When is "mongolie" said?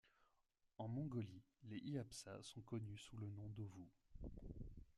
0.87-1.43